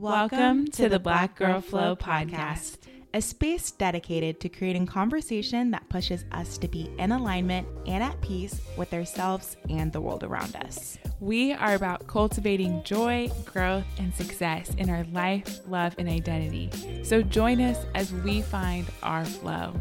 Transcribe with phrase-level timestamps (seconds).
[0.00, 2.78] Welcome to the Black Girl Flow podcast,
[3.12, 8.18] a space dedicated to creating conversation that pushes us to be in alignment and at
[8.22, 10.96] peace with ourselves and the world around us.
[11.20, 16.70] We are about cultivating joy, growth, and success in our life, love, and identity.
[17.04, 19.74] So join us as we find our flow.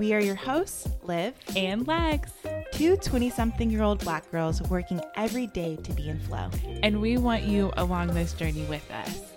[0.00, 2.32] We are your hosts, Liv and Lex,
[2.72, 6.50] two 20 something year old black girls working every day to be in flow.
[6.82, 9.30] And we want you along this journey with us.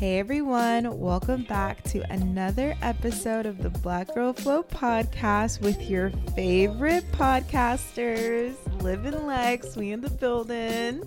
[0.00, 6.08] Hey everyone, welcome back to another episode of the Black Girl Flow podcast with your
[6.34, 9.76] favorite podcasters, Liv and Lex.
[9.76, 11.02] We in the building.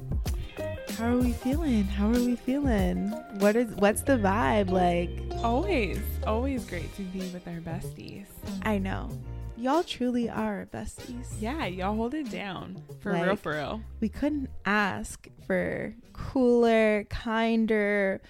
[0.95, 1.85] How are we feeling?
[1.85, 3.09] How are we feeling?
[3.39, 5.09] What is what's the vibe like?
[5.43, 8.27] Always, always great to be with our besties.
[8.61, 9.09] I know.
[9.57, 11.29] Y'all truly are besties.
[11.39, 12.79] Yeah, y'all hold it down.
[12.99, 13.81] For like, real, for real.
[14.01, 18.21] We couldn't ask for cooler, kinder,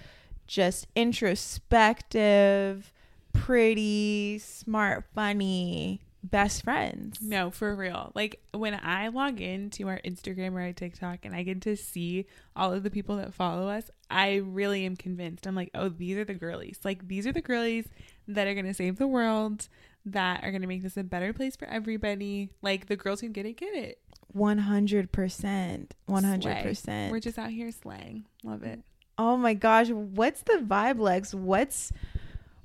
[0.48, 2.92] just introspective,
[3.34, 7.20] pretty, smart, funny best friends.
[7.22, 8.12] No, for real.
[8.16, 12.26] Like when I log into our Instagram or our TikTok and I get to see
[12.56, 15.46] all of the people that follow us, I really am convinced.
[15.46, 16.80] I'm like, oh, these are the girlies.
[16.84, 17.88] Like these are the girlies
[18.28, 19.68] that are going to save the world,
[20.06, 22.50] that are going to make this a better place for everybody.
[22.62, 24.00] Like the girls who get it, get it.
[24.36, 25.88] 100%.
[26.09, 26.78] 100%.
[26.78, 27.09] Slay.
[27.12, 28.26] We're just out here slaying.
[28.44, 28.82] Love it.
[29.25, 31.34] Oh my gosh, what's the vibe, Lex?
[31.34, 31.94] What's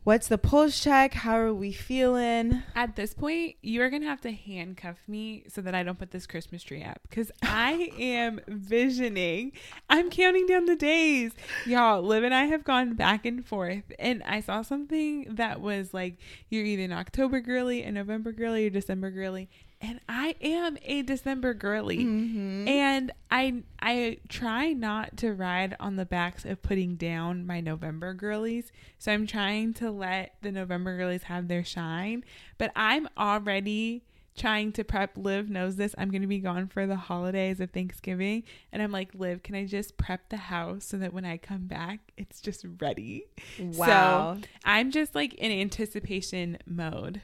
[0.02, 1.14] what's the pulse check?
[1.14, 2.64] How are we feeling?
[2.74, 6.26] At this point, you're gonna have to handcuff me so that I don't put this
[6.26, 9.52] Christmas tree up because I am visioning.
[9.88, 11.30] I'm counting down the days.
[11.64, 15.94] Y'all, Liv and I have gone back and forth, and I saw something that was
[15.94, 16.16] like
[16.48, 19.48] you're either an October girly, a November girly, or December girly,
[19.81, 21.99] and I am a December girly.
[21.99, 22.69] Mm-hmm.
[22.69, 28.12] And I I try not to ride on the backs of putting down my November
[28.15, 28.72] girlies.
[28.99, 32.25] So I'm trying to let the November girlies have their shine,
[32.56, 34.03] but I'm already
[34.37, 35.97] trying to prep Liv knows this.
[35.99, 39.55] I'm going to be gone for the holidays of Thanksgiving and I'm like, "Liv, can
[39.55, 43.27] I just prep the house so that when I come back, it's just ready?"
[43.59, 44.38] Wow.
[44.41, 47.22] So, I'm just like in anticipation mode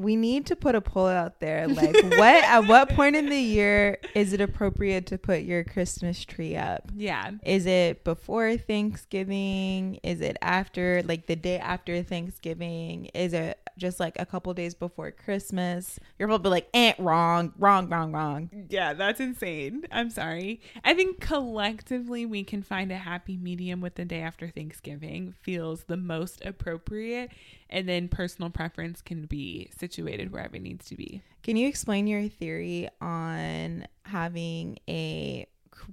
[0.00, 3.38] we need to put a poll out there like what at what point in the
[3.38, 6.90] year is it appropriate to put your christmas tree up?
[6.96, 7.32] Yeah.
[7.44, 10.00] Is it before thanksgiving?
[10.02, 13.06] Is it after like the day after thanksgiving?
[13.06, 15.98] Is it just like a couple days before christmas?
[16.18, 18.50] You're probably like eh wrong wrong wrong wrong.
[18.70, 19.84] Yeah that's insane.
[19.92, 20.62] I'm sorry.
[20.82, 25.84] I think collectively we can find a happy medium with the day after thanksgiving feels
[25.84, 27.30] the most appropriate
[27.70, 31.22] and then personal preference can be situated wherever it needs to be.
[31.42, 35.46] Can you explain your theory on having a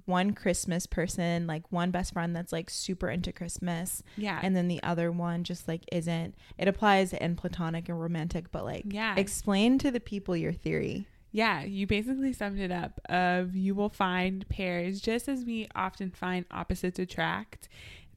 [0.04, 4.02] one Christmas person, like one best friend that's like super into Christmas.
[4.16, 4.38] Yeah.
[4.42, 6.34] And then the other one just like isn't.
[6.58, 9.14] It applies in platonic and romantic, but like yeah.
[9.16, 11.06] explain to the people your theory.
[11.30, 16.10] Yeah, you basically summed it up of you will find pairs just as we often
[16.10, 17.68] find opposites attract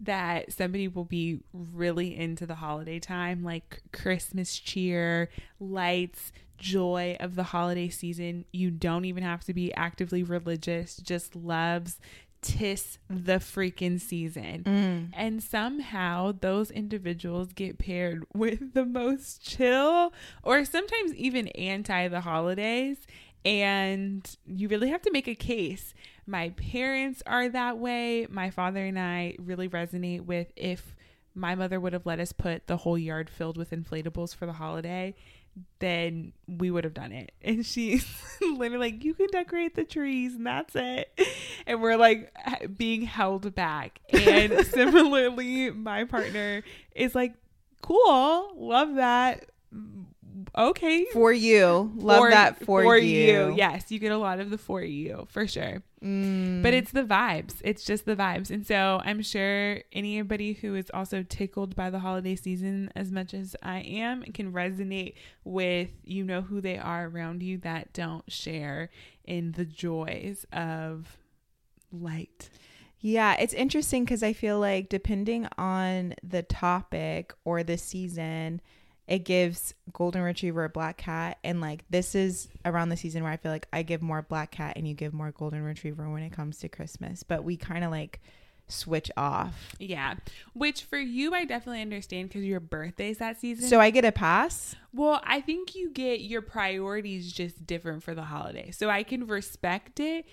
[0.01, 7.35] that somebody will be really into the holiday time, like Christmas cheer, lights, joy of
[7.35, 8.45] the holiday season.
[8.51, 11.99] You don't even have to be actively religious, just loves
[12.41, 14.63] tis the freaking season.
[14.63, 15.09] Mm.
[15.13, 20.13] And somehow those individuals get paired with the most chill
[20.43, 22.97] or sometimes even anti the holidays.
[23.43, 25.93] And you really have to make a case
[26.25, 28.27] my parents are that way.
[28.29, 30.95] My father and I really resonate with if
[31.33, 34.53] my mother would have let us put the whole yard filled with inflatables for the
[34.53, 35.15] holiday,
[35.79, 37.31] then we would have done it.
[37.41, 38.07] And she's
[38.41, 41.09] literally like, you can decorate the trees and that's it.
[41.67, 42.33] And we're like
[42.75, 43.99] being held back.
[44.09, 46.63] And similarly, my partner
[46.95, 47.33] is like,
[47.81, 49.51] cool, love that.
[50.57, 51.05] Okay.
[51.13, 51.91] For you.
[51.95, 53.53] Love For- that for, you.
[53.55, 55.81] Yes, you get a lot of the for you for sure.
[56.03, 56.61] Mm.
[56.61, 57.55] But it's the vibes.
[57.63, 58.49] It's just the vibes.
[58.49, 63.33] And so I'm sure anybody who is also tickled by the holiday season as much
[63.33, 65.13] as I am can resonate
[65.43, 68.89] with you know who they are around you that don't share
[69.23, 71.17] in the joys of
[71.91, 72.49] light.
[72.99, 78.61] Yeah, it's interesting because I feel like depending on the topic or the season,
[79.07, 81.37] it gives golden retriever or black cat.
[81.43, 84.51] And like this is around the season where I feel like I give more black
[84.51, 87.23] cat and you give more golden retriever when it comes to Christmas.
[87.23, 88.21] But we kind of like
[88.67, 89.75] switch off.
[89.79, 90.15] Yeah.
[90.53, 93.67] Which for you I definitely understand because your birthday's that season.
[93.67, 94.75] So I get a pass.
[94.93, 98.71] Well, I think you get your priorities just different for the holiday.
[98.71, 100.25] So I can respect it.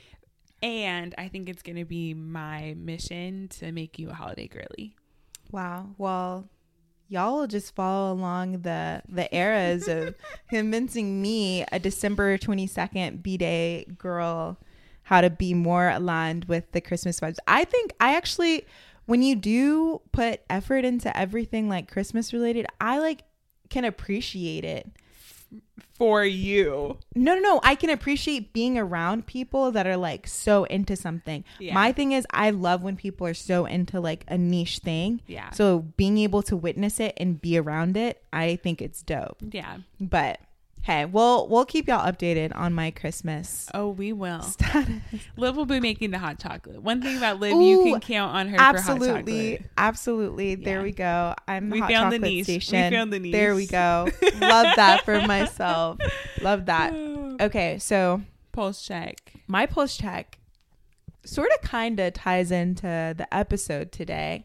[0.62, 4.96] And I think it's going to be my mission to make you a holiday girly.
[5.52, 5.90] Wow.
[5.98, 6.48] Well,
[7.08, 10.14] y'all will just follow along the the eras of
[10.50, 14.58] convincing me, a December twenty second b day girl,
[15.04, 17.38] how to be more aligned with the Christmas vibes.
[17.46, 18.66] I think I actually,
[19.06, 23.24] when you do put effort into everything like Christmas related, I like
[23.70, 24.86] can appreciate it.
[25.96, 26.98] For you.
[27.16, 27.60] No, no, no.
[27.64, 31.44] I can appreciate being around people that are like so into something.
[31.58, 31.74] Yeah.
[31.74, 35.22] My thing is, I love when people are so into like a niche thing.
[35.26, 35.50] Yeah.
[35.50, 39.38] So being able to witness it and be around it, I think it's dope.
[39.50, 39.78] Yeah.
[40.00, 40.38] But
[40.88, 44.40] hey, we'll we'll keep y'all updated on my Christmas Oh, we will.
[44.40, 44.88] status.
[45.36, 46.82] Liv will be making the hot chocolate.
[46.82, 49.70] One thing about Liv, you can count on her for hot Absolutely, chocolate.
[49.76, 50.54] absolutely.
[50.54, 51.34] There we go.
[51.46, 52.46] I'm the We hot found the chocolate niche.
[52.48, 52.92] We station.
[52.92, 54.08] found the There we go.
[54.40, 55.98] Love that for myself.
[56.40, 56.92] Love that.
[57.40, 58.20] Okay, so
[58.50, 59.32] Pulse check.
[59.46, 60.38] my pulse check
[61.24, 64.44] sort of kind of ties into the episode today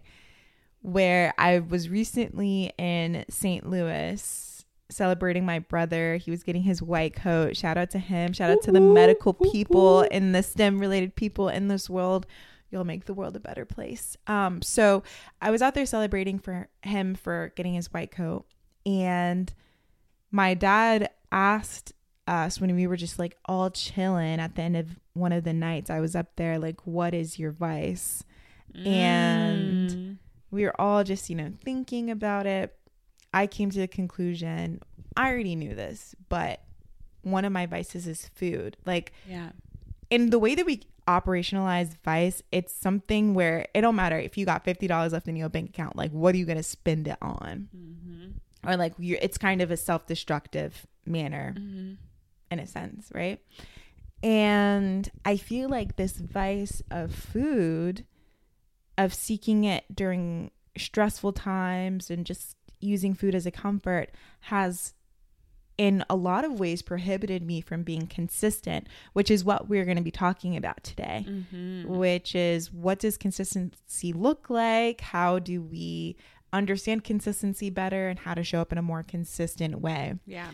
[0.83, 3.67] where I was recently in St.
[3.67, 4.52] Louis
[4.93, 6.17] celebrating my brother.
[6.17, 7.57] He was getting his white coat.
[7.57, 8.33] Shout out to him.
[8.33, 12.25] Shout out to the medical people and the STEM related people in this world.
[12.71, 14.17] You'll make the world a better place.
[14.27, 15.03] Um, so
[15.41, 18.45] I was out there celebrating for him for getting his white coat.
[18.85, 19.53] And
[20.31, 21.93] my dad asked
[22.27, 25.53] us when we were just like all chilling at the end of one of the
[25.53, 25.89] nights.
[25.89, 28.23] I was up there like, what is your vice?
[28.85, 30.17] And Mm.
[30.51, 32.75] we were all just, you know, thinking about it.
[33.33, 34.81] I came to the conclusion,
[35.17, 36.61] I already knew this, but
[37.21, 38.77] one of my vices is food.
[38.85, 39.49] Like, yeah.
[40.09, 44.45] in the way that we operationalize vice, it's something where it don't matter if you
[44.45, 47.69] got $50 left in your bank account, like, what are you to spend it on?
[47.75, 48.69] Mm-hmm.
[48.69, 51.93] Or like, you're, it's kind of a self destructive manner Mm-hmm.
[52.51, 53.39] in a sense, right?
[54.21, 58.05] And I feel like this vice of food,
[58.97, 64.93] of seeking it during stressful times and just using food as a comfort, has
[65.77, 69.97] in a lot of ways prohibited me from being consistent, which is what we're going
[69.97, 71.25] to be talking about today.
[71.27, 71.87] Mm-hmm.
[71.87, 75.01] Which is what does consistency look like?
[75.01, 76.15] How do we
[76.51, 80.19] understand consistency better and how to show up in a more consistent way?
[80.27, 80.51] Yeah.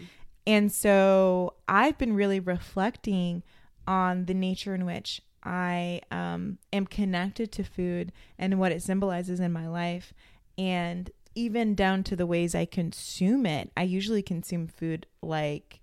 [0.47, 3.43] And so I've been really reflecting
[3.85, 9.39] on the nature in which I um, am connected to food and what it symbolizes
[9.39, 10.13] in my life.
[10.57, 13.71] And even down to the ways I consume it.
[13.77, 15.79] I usually consume food like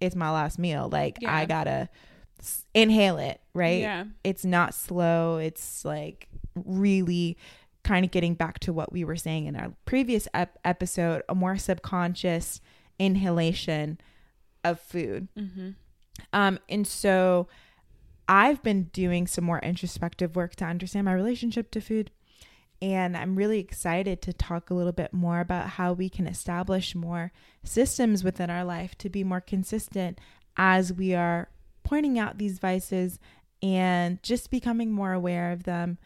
[0.00, 0.88] it's my last meal.
[0.90, 1.34] Like Yeah.
[1.34, 1.88] I gotta
[2.40, 3.80] s- inhale it, right?
[3.80, 4.04] Yeah.
[4.24, 5.36] It's not slow.
[5.38, 7.36] It's like really
[7.84, 11.34] kind of getting back to what we were saying in our previous ep- episode a
[11.34, 12.60] more subconscious
[12.98, 13.98] inhalation
[14.64, 15.28] of food.
[15.36, 15.70] Mm-hmm.
[16.32, 17.48] Um, and so
[18.28, 22.10] I've been doing some more introspective work to understand my relationship to food.
[22.82, 26.96] And I'm really excited to talk a little bit more about how we can establish
[26.96, 27.30] more
[27.62, 30.20] systems within our life to be more consistent
[30.56, 31.48] as we are
[31.84, 33.20] pointing out these vices
[33.62, 35.96] and just becoming more aware of them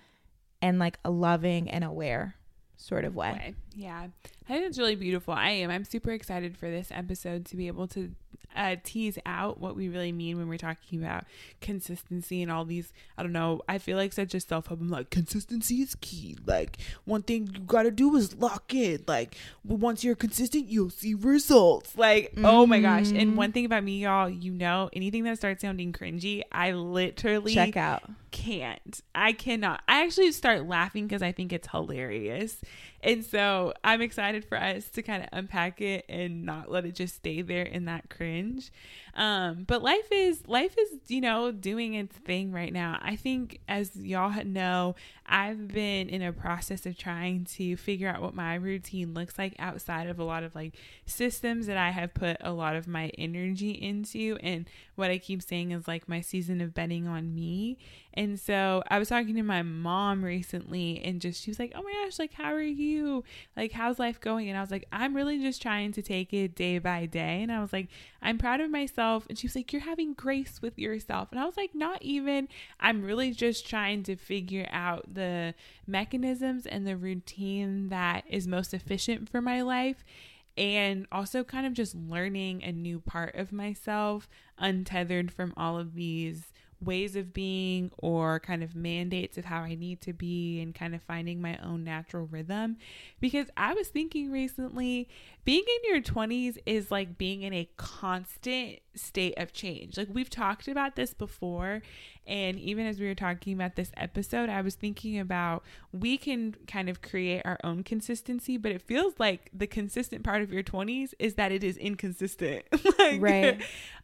[0.60, 2.36] and like a loving and aware
[2.76, 3.32] sort of way.
[3.32, 3.54] way.
[3.74, 4.08] Yeah.
[4.48, 5.34] I think it's really beautiful.
[5.34, 5.70] I am.
[5.70, 8.12] I'm super excited for this episode to be able to
[8.54, 11.24] uh, tease out what we really mean when we're talking about
[11.60, 12.92] consistency and all these.
[13.18, 13.60] I don't know.
[13.68, 14.80] I feel like such a self help.
[14.80, 16.36] I'm like, consistency is key.
[16.46, 19.04] Like, one thing you got to do is lock in.
[19.06, 19.34] Like,
[19.64, 21.96] once you're consistent, you'll see results.
[21.96, 23.06] Like, oh my gosh.
[23.06, 23.16] Mm-hmm.
[23.16, 27.52] And one thing about me, y'all, you know, anything that starts sounding cringy, I literally
[27.54, 28.04] Check out.
[28.30, 29.00] can't.
[29.14, 29.82] I cannot.
[29.88, 32.58] I actually start laughing because I think it's hilarious.
[33.06, 36.96] And so I'm excited for us to kind of unpack it and not let it
[36.96, 38.72] just stay there in that cringe.
[39.14, 42.98] Um, but life is life is you know doing its thing right now.
[43.00, 44.96] I think as y'all know,
[45.28, 49.54] I've been in a process of trying to figure out what my routine looks like
[49.58, 53.10] outside of a lot of like systems that I have put a lot of my
[53.18, 54.38] energy into.
[54.42, 57.78] And what I keep saying is like my season of betting on me.
[58.14, 61.82] And so I was talking to my mom recently and just she was like, Oh
[61.82, 63.24] my gosh, like, how are you?
[63.56, 64.48] Like, how's life going?
[64.48, 67.42] And I was like, I'm really just trying to take it day by day.
[67.42, 67.88] And I was like,
[68.26, 69.24] I'm proud of myself.
[69.28, 71.28] And she was like, You're having grace with yourself.
[71.30, 72.48] And I was like, Not even.
[72.80, 75.54] I'm really just trying to figure out the
[75.86, 80.04] mechanisms and the routine that is most efficient for my life
[80.56, 84.28] and also kind of just learning a new part of myself
[84.58, 89.74] untethered from all of these ways of being or kind of mandates of how I
[89.74, 92.76] need to be and kind of finding my own natural rhythm.
[93.20, 95.08] Because I was thinking recently,
[95.44, 99.96] being in your 20s is like being in a constant state of change.
[99.96, 101.82] Like we've talked about this before.
[102.26, 106.56] And even as we were talking about this episode, I was thinking about we can
[106.66, 110.64] kind of create our own consistency, but it feels like the consistent part of your
[110.64, 112.64] 20s is that it is inconsistent.
[112.98, 113.62] like, right.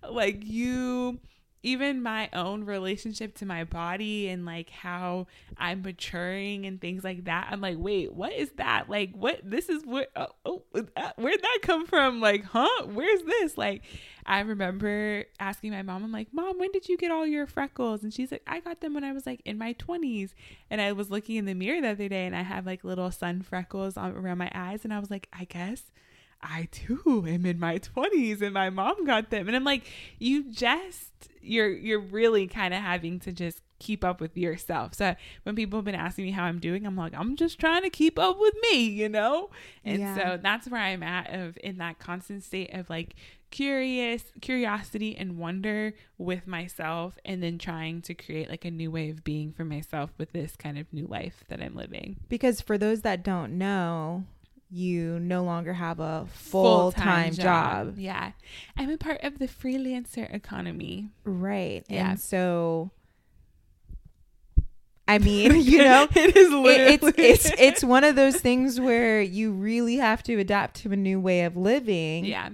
[0.09, 1.19] Like you
[1.63, 5.27] even my own relationship to my body and like how
[5.57, 7.49] I'm maturing and things like that.
[7.51, 8.91] I'm like, wait, what is that?
[8.91, 9.41] Like, what?
[9.45, 10.11] This is what?
[10.17, 10.63] Oh, oh
[11.17, 12.21] where'd that come from?
[12.21, 12.87] Like, huh?
[12.87, 13.57] Where's this?
[13.57, 13.83] Like,
[14.27, 18.03] I remember asking my mom, I'm like, Mom, when did you get all your freckles?
[18.03, 20.31] And she's like, I got them when I was like in my 20s.
[20.71, 23.11] And I was looking in the mirror the other day and I had like little
[23.11, 24.85] sun freckles on, around my eyes.
[24.85, 25.91] And I was like, I guess.
[26.43, 29.47] I too am in my 20s and my mom got them.
[29.47, 29.85] And I'm like,
[30.19, 34.95] you just you're you're really kind of having to just keep up with yourself.
[34.95, 37.83] So when people have been asking me how I'm doing, I'm like, I'm just trying
[37.83, 39.51] to keep up with me, you know?
[39.85, 40.15] And yeah.
[40.15, 43.17] so that's where I'm at of in that constant state of like
[43.51, 49.11] curious, curiosity and wonder with myself and then trying to create like a new way
[49.11, 52.19] of being for myself with this kind of new life that I'm living.
[52.29, 54.25] Because for those that don't know,
[54.73, 57.89] you no longer have a full time job.
[57.89, 57.99] job.
[57.99, 58.33] Yeah.
[58.77, 61.11] I'm a part of the freelancer economy.
[61.25, 61.85] Right.
[61.89, 62.11] Yeah.
[62.11, 62.91] And so
[65.07, 69.21] I mean, you know, it is literally it's it's it's one of those things where
[69.21, 72.25] you really have to adapt to a new way of living.
[72.25, 72.51] Yeah.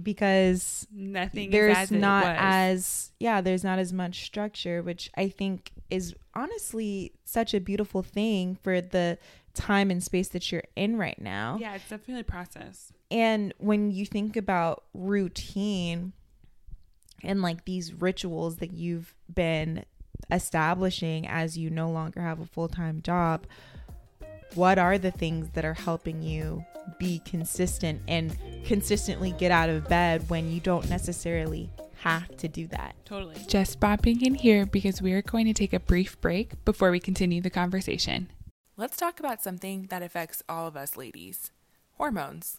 [0.00, 5.70] Because nothing there's as not as yeah, there's not as much structure, which I think
[5.90, 9.18] is honestly such a beautiful thing for the
[9.54, 11.58] time and space that you're in right now.
[11.60, 12.92] Yeah, it's definitely a process.
[13.10, 16.14] And when you think about routine
[17.22, 19.84] and like these rituals that you've been
[20.30, 23.46] establishing as you no longer have a full time job,
[24.54, 26.64] what are the things that are helping you
[26.98, 32.66] be consistent and consistently get out of bed when you don't necessarily have to do
[32.68, 32.94] that?
[33.04, 33.36] Totally.
[33.46, 37.00] Just bopping in here because we are going to take a brief break before we
[37.00, 38.28] continue the conversation.
[38.76, 41.50] Let's talk about something that affects all of us ladies
[41.92, 42.58] hormones.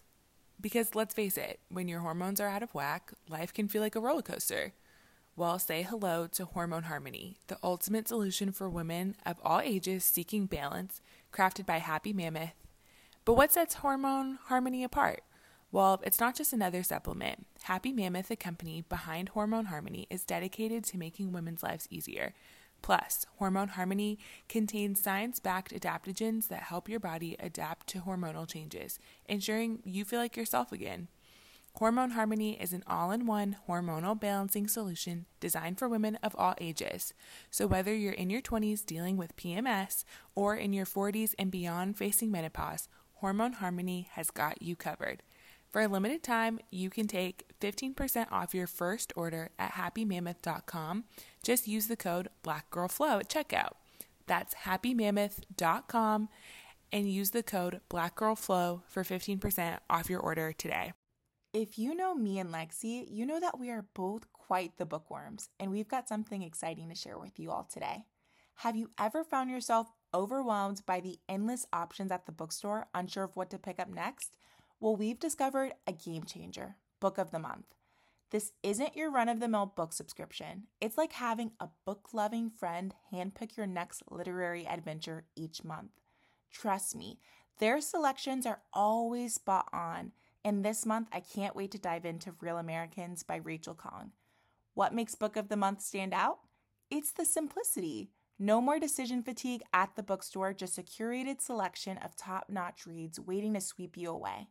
[0.60, 3.96] Because let's face it, when your hormones are out of whack, life can feel like
[3.96, 4.72] a roller coaster.
[5.36, 10.46] Well, say hello to Hormone Harmony, the ultimate solution for women of all ages seeking
[10.46, 11.02] balance,
[11.34, 12.54] crafted by Happy Mammoth.
[13.24, 15.22] But what sets Hormone Harmony apart?
[15.72, 17.46] Well, it's not just another supplement.
[17.64, 22.32] Happy Mammoth, the company behind Hormone Harmony, is dedicated to making women's lives easier
[22.84, 28.98] Plus, Hormone Harmony contains science backed adaptogens that help your body adapt to hormonal changes,
[29.24, 31.08] ensuring you feel like yourself again.
[31.78, 36.54] Hormone Harmony is an all in one hormonal balancing solution designed for women of all
[36.60, 37.12] ages.
[37.50, 40.04] So, whether you're in your 20s dealing with PMS
[40.36, 45.24] or in your 40s and beyond facing menopause, Hormone Harmony has got you covered.
[45.68, 51.04] For a limited time, you can take 15% off your first order at happymammoth.com.
[51.42, 53.72] Just use the code BlackGirlFlow at checkout.
[54.28, 56.28] That's happymammoth.com
[56.92, 60.92] and use the code BlackGirlFlow for 15% off your order today.
[61.54, 65.50] If you know me and Lexi, you know that we are both quite the bookworms,
[65.60, 68.06] and we've got something exciting to share with you all today.
[68.56, 73.36] Have you ever found yourself overwhelmed by the endless options at the bookstore, unsure of
[73.36, 74.36] what to pick up next?
[74.80, 77.66] Well, we've discovered a game changer book of the month.
[78.30, 80.64] This isn't your run of the mill book subscription.
[80.80, 85.92] It's like having a book loving friend handpick your next literary adventure each month.
[86.50, 87.20] Trust me,
[87.60, 90.10] their selections are always spot on.
[90.44, 94.10] And this month, I can't wait to dive into Real Americans by Rachel Khong.
[94.74, 96.40] What makes Book of the Month stand out?
[96.90, 98.10] It's the simplicity.
[98.38, 103.18] No more decision fatigue at the bookstore, just a curated selection of top notch reads
[103.18, 104.48] waiting to sweep you away.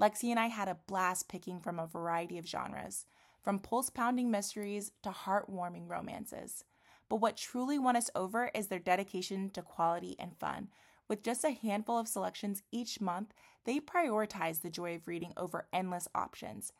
[0.00, 3.06] Lexi and I had a blast picking from a variety of genres,
[3.42, 6.64] from pulse pounding mysteries to heartwarming romances.
[7.08, 10.68] But what truly won us over is their dedication to quality and fun.
[11.08, 13.32] With just a handful of selections each month,
[13.64, 16.72] they prioritize the joy of reading over endless options.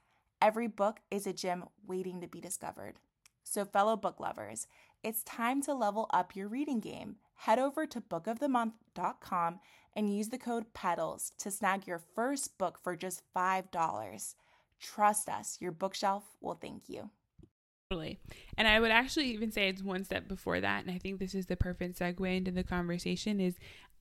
[0.43, 2.95] Every book is a gem waiting to be discovered.
[3.43, 4.67] So, fellow book lovers,
[5.03, 7.17] it's time to level up your reading game.
[7.37, 9.61] Head over to bookofthemonth.com
[9.95, 14.35] and use the code PEDALS to snag your first book for just $5.
[14.81, 17.11] Trust us, your bookshelf will thank you.
[17.91, 18.19] Totally.
[18.59, 20.85] And I would actually even say it's one step before that.
[20.85, 23.55] And I think this is the perfect segue into the conversation is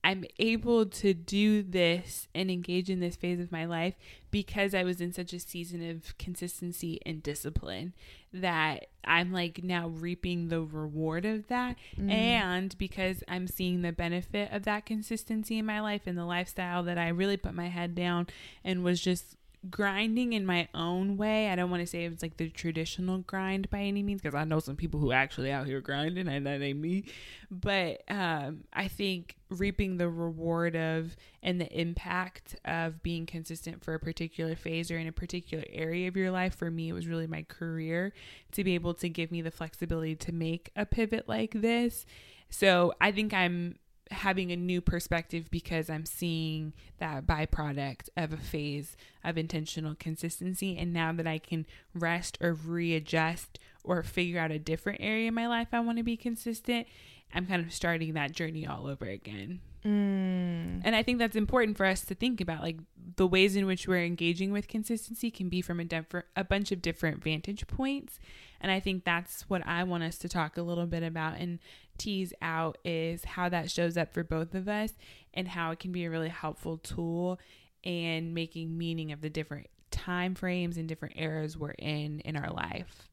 [0.04, 3.94] I'm able to do this and engage in this phase of my life
[4.30, 7.92] because I was in such a season of consistency and discipline
[8.32, 11.76] that I'm like now reaping the reward of that.
[11.98, 12.10] Mm.
[12.10, 16.82] And because I'm seeing the benefit of that consistency in my life and the lifestyle
[16.84, 18.26] that I really put my head down
[18.64, 19.36] and was just
[19.70, 21.48] grinding in my own way.
[21.48, 24.44] I don't want to say it's like the traditional grind by any means because I
[24.44, 27.04] know some people who actually out here grinding and that ain't me.
[27.50, 33.94] But um, I think reaping the reward of and the impact of being consistent for
[33.94, 37.06] a particular phase or in a particular area of your life for me it was
[37.06, 38.12] really my career
[38.50, 42.06] to be able to give me the flexibility to make a pivot like this.
[42.50, 43.76] So I think I'm
[44.10, 50.76] having a new perspective because I'm seeing that byproduct of a phase of intentional consistency.
[50.76, 55.34] And now that I can rest or readjust or figure out a different area in
[55.34, 56.86] my life I want to be consistent,
[57.34, 59.60] I'm kind of starting that journey all over again.
[59.84, 60.80] Mm.
[60.84, 62.62] And I think that's important for us to think about.
[62.62, 62.78] Like
[63.16, 66.72] the ways in which we're engaging with consistency can be from a, different, a bunch
[66.72, 68.18] of different vantage points.
[68.60, 71.60] And I think that's what I want us to talk a little bit about and
[71.98, 74.92] tease out is how that shows up for both of us
[75.34, 77.38] and how it can be a really helpful tool
[77.82, 82.50] in making meaning of the different time frames and different eras we're in in our
[82.50, 83.08] life.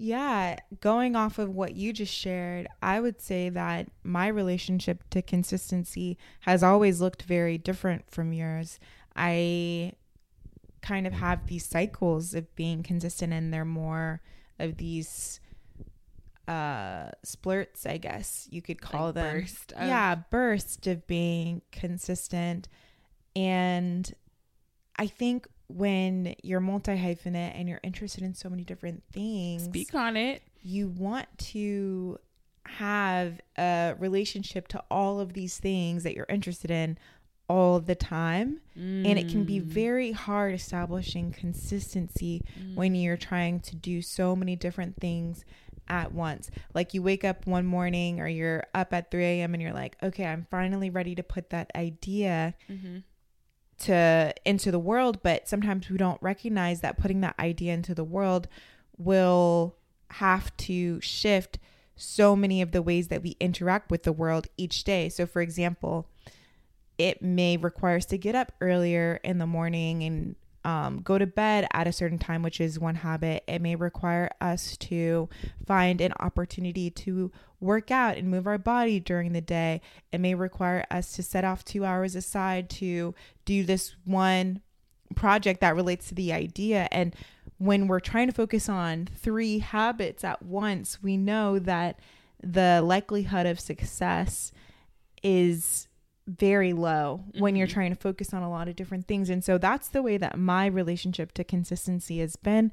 [0.00, 5.22] Yeah, going off of what you just shared, I would say that my relationship to
[5.22, 8.78] consistency has always looked very different from yours.
[9.16, 9.94] I
[10.82, 14.22] kind of have these cycles of being consistent, and they're more
[14.60, 15.40] of these
[16.48, 21.60] uh splurts i guess you could call like them burst of- yeah burst of being
[21.70, 22.68] consistent
[23.36, 24.14] and
[24.96, 29.94] i think when you're multi hyphenate and you're interested in so many different things speak
[29.94, 32.18] on it you want to
[32.66, 36.98] have a relationship to all of these things that you're interested in
[37.48, 39.06] all the time mm.
[39.06, 39.64] and it can be mm.
[39.64, 42.74] very hard establishing consistency mm.
[42.74, 45.44] when you're trying to do so many different things
[45.88, 46.50] at once.
[46.74, 49.54] Like you wake up one morning or you're up at 3 a.m.
[49.54, 52.98] and you're like, okay, I'm finally ready to put that idea mm-hmm.
[53.84, 55.22] to into the world.
[55.22, 58.48] But sometimes we don't recognize that putting that idea into the world
[58.96, 59.76] will
[60.10, 61.58] have to shift
[61.96, 65.08] so many of the ways that we interact with the world each day.
[65.08, 66.08] So for example,
[66.96, 71.26] it may require us to get up earlier in the morning and um, go to
[71.26, 73.44] bed at a certain time, which is one habit.
[73.46, 75.28] It may require us to
[75.66, 79.80] find an opportunity to work out and move our body during the day.
[80.12, 84.60] It may require us to set off two hours aside to do this one
[85.14, 86.88] project that relates to the idea.
[86.92, 87.14] And
[87.58, 91.98] when we're trying to focus on three habits at once, we know that
[92.42, 94.52] the likelihood of success
[95.22, 95.88] is
[96.28, 97.40] very low mm-hmm.
[97.40, 97.74] when you're mm-hmm.
[97.74, 99.30] trying to focus on a lot of different things.
[99.30, 102.70] And so that's the way that my relationship to consistency has been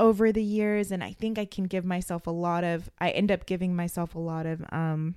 [0.00, 3.30] over the years and I think I can give myself a lot of I end
[3.30, 5.14] up giving myself a lot of um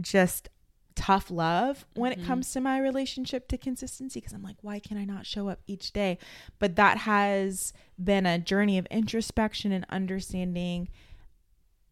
[0.00, 0.48] just
[0.96, 2.22] tough love when mm-hmm.
[2.22, 5.48] it comes to my relationship to consistency because I'm like why can I not show
[5.48, 6.18] up each day
[6.58, 10.88] but that has been a journey of introspection and understanding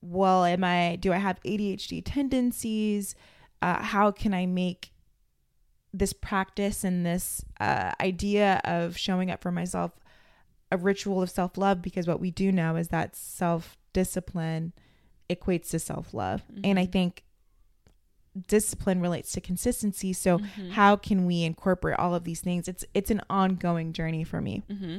[0.01, 3.15] well am I do I have ADHD tendencies
[3.63, 4.93] uh, how can I make
[5.93, 9.93] this practice and this uh, idea of showing up for myself
[10.71, 11.83] a ritual of self love?
[11.83, 14.73] Because what we do know is that self discipline
[15.29, 16.43] equates to self love.
[16.43, 16.61] Mm-hmm.
[16.65, 16.93] And I mm-hmm.
[16.93, 17.25] think
[18.47, 20.71] discipline relates to consistency so mm-hmm.
[20.71, 24.63] how can we incorporate all of these things it's it's an ongoing journey for me
[24.71, 24.99] mm-hmm.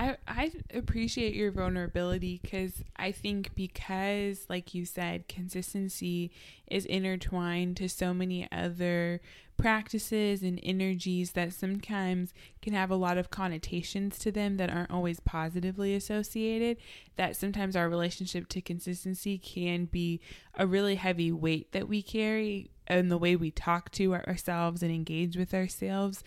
[0.00, 6.30] I I appreciate your vulnerability because I think because like you said, consistency
[6.66, 9.20] is intertwined to so many other
[9.58, 12.32] practices and energies that sometimes
[12.62, 16.78] can have a lot of connotations to them that aren't always positively associated.
[17.16, 20.20] That sometimes our relationship to consistency can be
[20.54, 24.90] a really heavy weight that we carry in the way we talk to ourselves and
[24.90, 26.24] engage with ourselves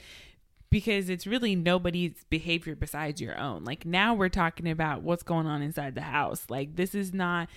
[0.73, 3.63] because it's really nobody's behavior besides your own.
[3.63, 6.47] Like now we're talking about what's going on inside the house.
[6.49, 7.47] Like this is not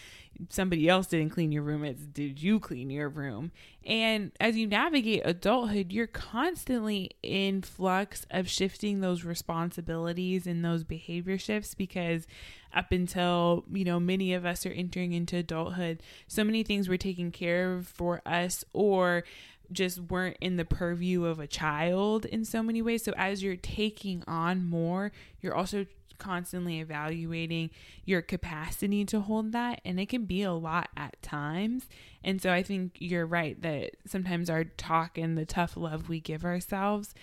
[0.50, 3.52] somebody else didn't clean your room, it's did you clean your room?
[3.86, 10.84] And as you navigate adulthood, you're constantly in flux of shifting those responsibilities and those
[10.84, 12.26] behavior shifts because
[12.74, 16.98] up until, you know, many of us are entering into adulthood, so many things were
[16.98, 19.24] taken care of for us or
[19.72, 23.02] just weren't in the purview of a child in so many ways.
[23.02, 25.86] So as you're taking on more, you're also
[26.18, 27.70] constantly evaluating
[28.04, 31.86] your capacity to hold that and it can be a lot at times.
[32.24, 36.20] And so I think you're right that sometimes our talk and the tough love we
[36.20, 37.14] give ourselves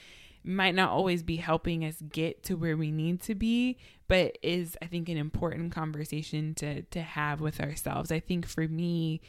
[0.44, 3.78] might not always be helping us get to where we need to be,
[4.08, 8.12] but is I think an important conversation to to have with ourselves.
[8.12, 9.22] I think for me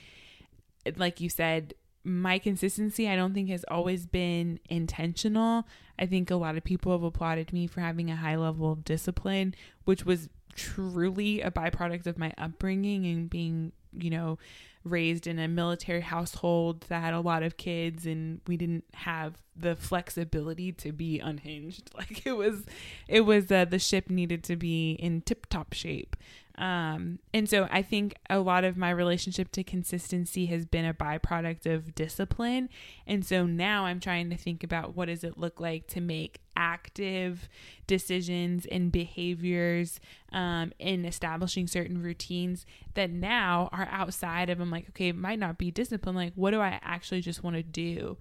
[0.96, 1.74] like you said,
[2.04, 5.66] my consistency I don't think has always been intentional.
[5.98, 8.84] I think a lot of people have applauded me for having a high level of
[8.84, 14.38] discipline, which was truly a byproduct of my upbringing and being, you know,
[14.84, 19.42] raised in a military household that had a lot of kids and we didn't have
[19.56, 21.90] the flexibility to be unhinged.
[22.04, 22.64] Like it was
[23.08, 26.16] it was uh, the ship needed to be in tip-top shape.
[26.56, 30.94] Um, and so I think a lot of my relationship to consistency has been a
[30.94, 32.68] byproduct of discipline.
[33.06, 36.40] And so now I'm trying to think about what does it look like to make
[36.56, 37.48] active
[37.88, 39.98] decisions and behaviors
[40.32, 42.64] um, in establishing certain routines
[42.94, 46.14] that now are outside of I'm like, okay, it might not be discipline.
[46.14, 48.16] Like, what do I actually just want to do?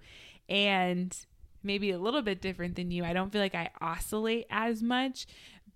[0.48, 1.16] And
[1.62, 3.04] maybe a little bit different than you.
[3.04, 5.26] I don't feel like I oscillate as much,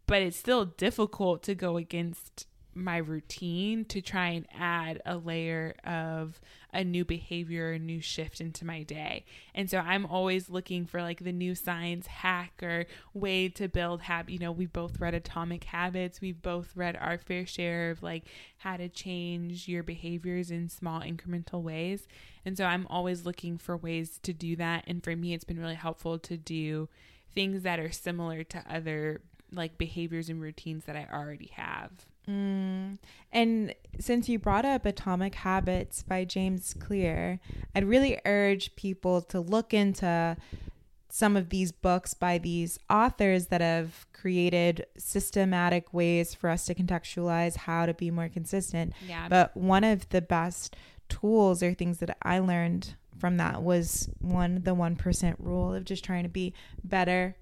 [0.07, 2.48] but it's still difficult to go against
[2.79, 6.41] my routine to try and add a layer of
[6.73, 9.25] a new behavior, a new shift into my day.
[9.55, 14.03] And so I'm always looking for like the new science hack or way to build
[14.03, 14.33] habit.
[14.33, 16.21] You know, we both read Atomic Habits.
[16.21, 18.25] We've both read our fair share of like
[18.59, 22.07] how to change your behaviors in small incremental ways.
[22.45, 24.85] And so I'm always looking for ways to do that.
[24.87, 26.89] And for me, it's been really helpful to do
[27.35, 29.21] things that are similar to other
[29.53, 31.91] like behaviors and routines that I already have.
[32.29, 32.99] Mm.
[33.33, 37.41] And since you brought up Atomic Habits by James Clear,
[37.75, 40.37] I'd really urge people to look into
[41.11, 46.75] some of these books by these authors that have created systematic ways for us to
[46.75, 48.93] contextualize how to be more consistent.
[49.07, 49.27] Yeah.
[49.29, 50.77] But one of the best
[51.09, 56.05] tools or things that I learned from that was one the 1% rule of just
[56.05, 56.53] trying to be
[56.85, 57.37] better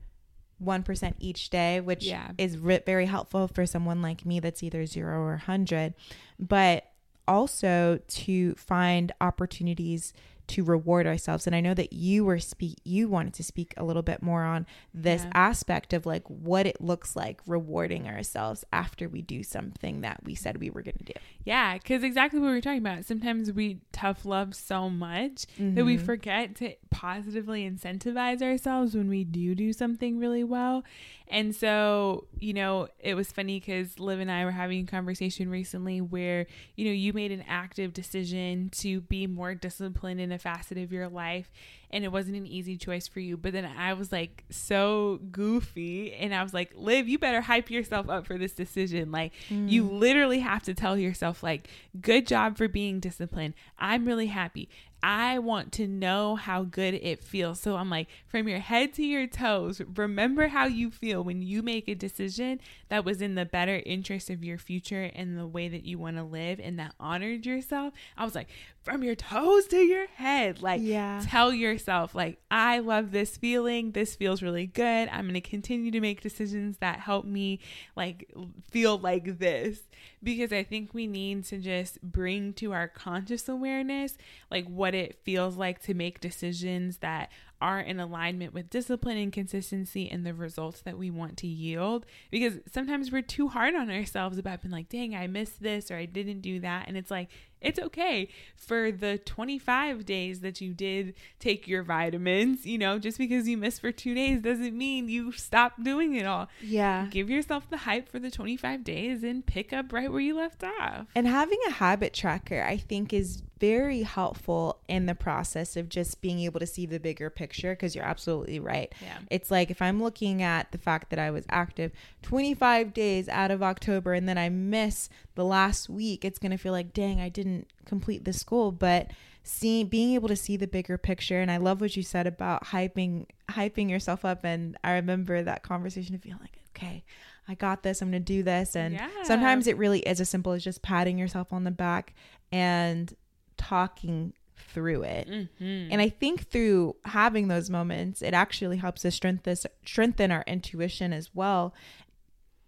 [0.63, 2.31] 1% each day, which Yeah.
[2.39, 5.95] is ri- very helpful for someone like me that's either zero or 100.
[6.39, 6.91] But
[7.29, 10.13] also to find opportunities
[10.49, 11.47] to reward ourselves.
[11.47, 14.43] And I know that you were speak you wanted to speak a little bit more
[14.45, 15.31] on this Yeah.
[15.35, 20.35] aspect of like what it looks like rewarding ourselves after we do something that we
[20.35, 21.13] said we were going to do.
[21.45, 23.05] Yeah, because exactly what we were talking about.
[23.05, 26.01] Sometimes we tough love so much that we Mhm.
[26.01, 30.85] forget to positively incentivize ourselves when we do do something really well.
[31.29, 35.51] And so, you know, it was funny because Liv and I were having a conversation
[35.51, 40.36] recently where, you know, you made an active decision to be more disciplined in a
[40.39, 41.51] facet of your life.
[41.97, 43.39] And it wasn't an easy choice for you.
[43.39, 46.13] But then I was like so goofy.
[46.13, 49.11] And I was like, Liv, you better hype yourself up for this decision.
[49.11, 49.99] Like, you mm.
[49.99, 53.55] literally have to tell yourself, like, good job for being disciplined.
[53.79, 54.69] I'm really happy.
[55.03, 57.61] I want to know how good it feels.
[57.61, 61.63] So I'm like, from your head to your toes, remember how you feel when you
[61.63, 65.69] make a decision that was in the better interest of your future and the way
[65.69, 67.95] that you want to live and that honored yourself.
[68.17, 68.49] I was like,
[68.83, 71.23] from your toes to your head, like, Yeah.
[71.25, 73.93] tell yourself, like, I love this feeling.
[73.93, 75.09] This feels really good.
[75.09, 77.61] I'm going to continue to make decisions that help me,
[77.95, 78.33] like,
[78.71, 79.81] feel like this.
[80.23, 84.17] Because I think we need to just bring to our conscious awareness,
[84.51, 89.33] like, what it feels like to make decisions that are in alignment with discipline and
[89.33, 92.05] consistency and the results that we want to yield.
[92.31, 95.97] Because sometimes we're too hard on ourselves about being like, dang, I missed this or
[95.97, 96.89] I didn't do that.
[96.89, 97.29] And it's like,
[97.61, 102.67] It's okay for the 25 days that you did take your vitamins.
[102.67, 106.27] You know, just because you missed for two days doesn't mean you stop doing it
[106.27, 106.49] all.
[106.61, 107.07] Yeah.
[107.11, 110.63] Give yourself the hype for the 25 days and pick up right where you left
[110.63, 111.07] off.
[111.15, 116.21] And having a habit tracker, I think, is very helpful in the process of just
[116.21, 118.93] being able to see the bigger picture because you're absolutely right.
[119.01, 119.19] Yeah.
[119.31, 121.93] It's like if I'm looking at the fact that I was active
[122.23, 126.59] 25 days out of October and then I miss the last week, it's going to
[126.59, 128.73] feel like, dang, I didn't complete this goal.
[128.73, 129.11] But
[129.43, 132.65] seeing being able to see the bigger picture and I love what you said about
[132.67, 137.05] hyping hyping yourself up and I remember that conversation of feeling like, okay,
[137.49, 139.09] I got this, I'm going to do this and Yeah.
[139.23, 142.13] sometimes it really is as simple as just patting yourself on the back
[142.51, 143.15] and
[143.57, 145.29] talking through it.
[145.29, 145.93] Mm-hmm.
[145.93, 151.13] And I think through having those moments, it actually helps us strengthen strengthen our intuition
[151.13, 151.75] as well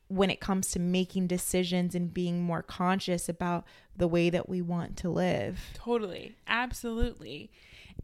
[0.09, 4.63] when it comes to making decisions and being more conscious about the way that we
[4.63, 5.61] want to live.
[5.75, 6.35] Totally.
[6.47, 7.51] Absolutely.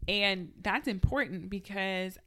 [0.07, 2.19] And that's important because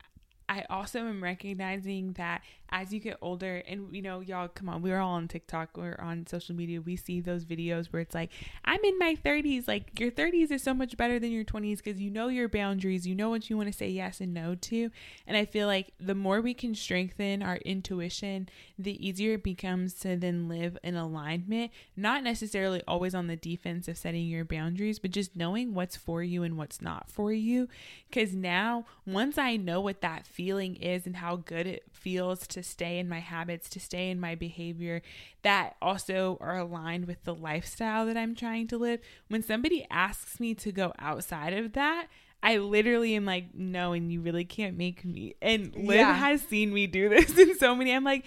[0.49, 4.83] I also am recognizing that as you get older, and you know, y'all, come on,
[4.83, 6.81] we're all on TikTok we're on social media.
[6.81, 8.31] We see those videos where it's like,
[8.65, 9.67] I'm in my 30s.
[9.67, 13.07] Like, your 30s is so much better than your 20s because you know your boundaries,
[13.07, 14.91] you know what you want to say yes and no to.
[15.27, 19.95] And I feel like the more we can strengthen our intuition, the easier it becomes
[20.01, 24.99] to then live in alignment, not necessarily always on the defense of setting your boundaries,
[24.99, 27.69] but just knowing what's for you and what's not for you.
[28.11, 32.63] Because now, once I know what that feeling is and how good it feels to
[32.63, 35.03] stay in my habits, to stay in my behavior
[35.43, 40.39] that also are aligned with the lifestyle that I'm trying to live, when somebody asks
[40.39, 42.07] me to go outside of that,
[42.43, 45.35] I literally am like, no, and you really can't make me.
[45.43, 46.15] And Liv Yeah.
[46.15, 47.93] has seen me do this in so many.
[47.93, 48.25] I'm like,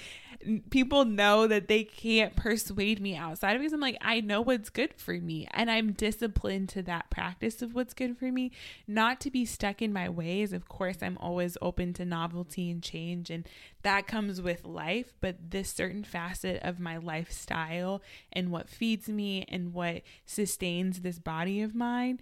[0.70, 4.70] people know that they can't persuade me outside of because I'm like, I know what's
[4.70, 5.48] good for me.
[5.52, 8.52] And I'm disciplined to that practice of what's good for me,
[8.88, 10.52] not to be stuck in my ways.
[10.52, 13.48] Of course, I'm always open to novelty and change, and
[13.84, 15.14] that comes with life.
[15.22, 18.02] But this certain facet of my lifestyle
[18.34, 22.20] and what feeds me and what sustains this body of mine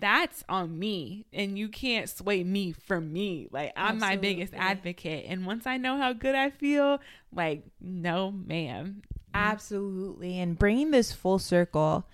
[0.00, 5.24] that's on me and you can't sway me from me like i'm my biggest advocate
[5.28, 7.00] and once i know how good i feel
[7.32, 9.02] like no ma'am
[9.34, 10.38] Absolutely.
[10.38, 12.06] And bringing this full circle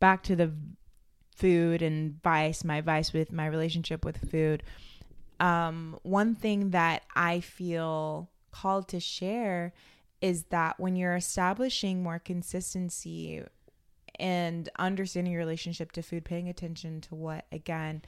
[0.00, 0.52] back to the
[1.36, 4.62] food and vice, my vice with my relationship with food.
[5.38, 9.74] Um, one thing that I feel called to share
[10.20, 13.42] is that when you're establishing more consistency
[14.22, 18.02] and understanding your relationship to food, paying attention to what, again,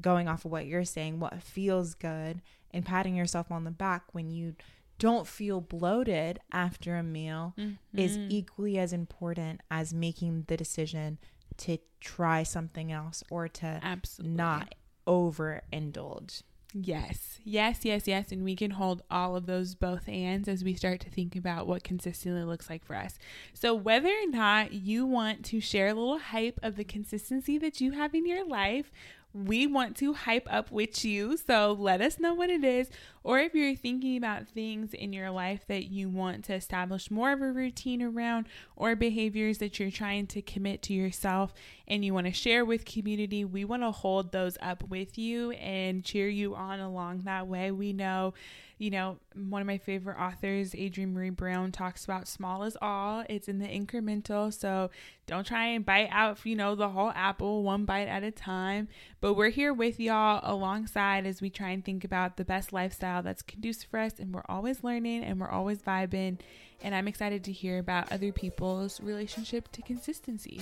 [0.00, 4.02] going off of what you're saying, what feels good, and patting yourself on the back
[4.10, 4.56] when you
[4.98, 7.54] don't feel bloated after a meal
[7.94, 8.28] is mm-hmm.
[8.30, 11.18] equally as important as making the decision
[11.56, 14.74] to try something else or to absolutely not
[15.06, 16.42] overindulge.
[16.74, 18.32] Yes, yes, yes, yes.
[18.32, 21.66] And we can hold all of those both ands as we start to think about
[21.66, 23.18] what consistently looks like for us.
[23.52, 27.82] So, whether or not you want to share a little hype of the consistency that
[27.82, 28.90] you have in your life,
[29.34, 31.36] we want to hype up with you.
[31.36, 32.90] So, let us know what it is.
[33.24, 37.32] Or if you're thinking about things in your life that you want to establish more
[37.32, 41.54] of a routine around, or behaviors that you're trying to commit to yourself
[41.86, 45.52] and you want to share with community, we want to hold those up with you
[45.52, 47.70] and cheer you on along that way.
[47.70, 48.34] We know,
[48.82, 53.22] you know, one of my favorite authors, Adrienne Maree Brown, talks about small is all.
[53.28, 54.52] It's in the incremental.
[54.52, 54.90] So
[55.28, 58.88] don't try and bite out, you know, the whole apple one bite at a time.
[59.20, 63.22] But we're here with y'all alongside as we try and think about the best lifestyle
[63.22, 64.18] that's conducive for us.
[64.18, 66.40] And we're always learning and we're always vibing.
[66.82, 70.60] And I'm excited to hear about other people's relationship to consistency.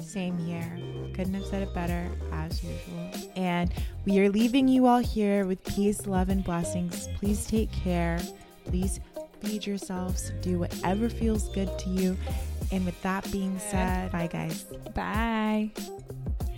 [0.00, 0.78] Same here.
[1.14, 3.10] Couldn't have said it better, as usual.
[3.36, 3.72] And
[4.06, 7.08] we are leaving you all here with peace, love, and blessings.
[7.18, 8.20] Please take care.
[8.66, 9.00] Please
[9.40, 10.32] feed yourselves.
[10.40, 12.16] Do whatever feels good to you.
[12.70, 14.64] And with that being said, bye, guys.
[14.94, 15.70] Bye.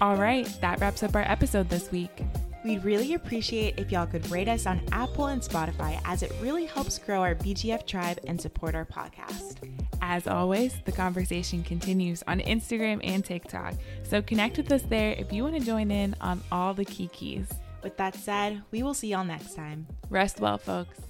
[0.00, 2.22] All right, that wraps up our episode this week.
[2.62, 6.66] We'd really appreciate if y'all could rate us on Apple and Spotify, as it really
[6.66, 9.56] helps grow our BGF tribe and support our podcast.
[10.02, 13.74] As always, the conversation continues on Instagram and TikTok.
[14.02, 17.08] So connect with us there if you want to join in on all the key
[17.08, 17.48] keys.
[17.82, 19.86] With that said, we will see y'all next time.
[20.10, 21.00] Rest well, folks.